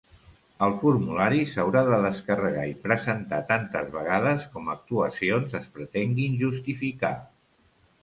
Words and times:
El 0.67 0.71
formulari 0.83 1.43
s'haurà 1.51 1.83
de 1.89 1.99
descarregar 2.05 2.65
i 2.71 2.75
presentar 2.87 3.41
tantes 3.53 3.95
vegades 3.99 4.49
com 4.57 4.75
actuacions 4.79 5.57
es 5.63 5.73
pretenguin 5.79 6.45
justificar. 6.45 7.17